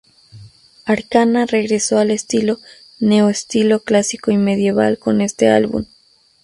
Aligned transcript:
Arcana 0.85 1.45
regreso 1.45 1.99
al 1.99 2.09
estilo 2.09 2.57
Neo-estilo 3.01 3.83
clásico 3.83 4.31
y 4.31 4.37
medieval 4.39 4.97
con 4.97 5.21
este 5.21 5.47
álbum. 5.47 5.85